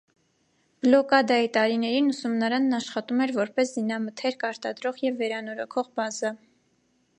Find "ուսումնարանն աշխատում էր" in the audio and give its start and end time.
2.13-3.35